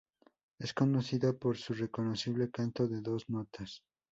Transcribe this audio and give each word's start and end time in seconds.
Es 0.59 0.73
conocido 0.73 1.37
por 1.37 1.57
su 1.59 1.75
reconocible 1.75 2.49
canto 2.49 2.87
de 2.87 3.01
dos 3.01 3.29
notas. 3.29 3.83